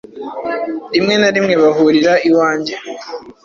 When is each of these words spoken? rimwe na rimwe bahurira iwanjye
rimwe 0.93 1.15
na 1.21 1.29
rimwe 1.35 1.53
bahurira 1.63 2.13
iwanjye 2.29 2.75